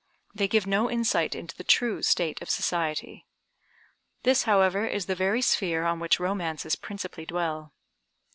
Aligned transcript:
They 0.33 0.47
give 0.47 0.65
no 0.65 0.89
insight 0.89 1.35
into 1.35 1.55
the 1.55 1.63
true 1.63 2.01
state 2.01 2.41
of 2.41 2.49
society. 2.49 3.27
This, 4.23 4.45
however, 4.45 4.87
is 4.87 5.05
the 5.05 5.13
very 5.13 5.43
sphere 5.43 5.83
on 5.85 5.99
which 5.99 6.19
romances 6.19 6.75
principally 6.75 7.27
dwell. 7.27 7.71